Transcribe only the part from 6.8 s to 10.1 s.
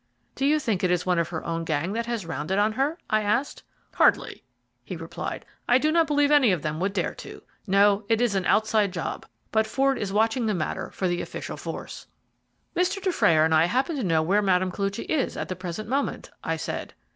dare to. No, it is an outside job, but Ford